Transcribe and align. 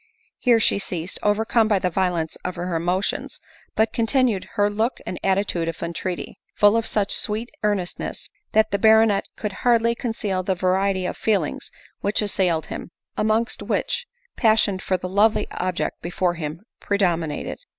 Here 0.39 0.59
she 0.59 0.79
ceased, 0.79 1.19
overcome 1.21 1.67
by 1.67 1.77
the 1.77 1.91
violence 1.91 2.35
of 2.43 2.55
her 2.55 2.75
emotions; 2.75 3.39
but 3.75 3.93
continued 3.93 4.47
her 4.53 4.67
look 4.67 4.97
and 5.05 5.19
attitude 5.23 5.67
of 5.67 5.83
entreaty, 5.83 6.39
full 6.55 6.75
of 6.75 6.87
such 6.87 7.13
sweet 7.13 7.51
earnestness, 7.61 8.31
that 8.53 8.71
the 8.71 8.79
baronet 8.79 9.27
could 9.37 9.53
hardly 9.61 9.93
conceal 9.93 10.41
the 10.41 10.55
variety 10.55 11.05
of 11.05 11.17
feelings 11.17 11.69
which 11.99 12.23
assailed 12.23 12.65
him; 12.65 12.89
amongst 13.15 13.61
which, 13.61 14.07
passion 14.35 14.79
for 14.79 14.97
the 14.97 15.07
lovely 15.07 15.45
object 15.51 16.01
before 16.01 16.33
him 16.33 16.63
predominated. 16.79 17.59